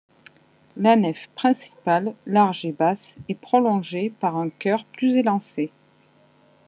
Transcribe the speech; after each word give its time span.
La 0.77 0.95
nef 0.95 1.27
principale, 1.35 2.15
large 2.25 2.65
et 2.65 2.71
basse 2.71 3.13
est 3.29 3.39
prolongée 3.39 4.09
par 4.19 4.35
un 4.35 4.49
chœur 4.49 4.83
plus 4.93 5.15
élancé. 5.15 5.71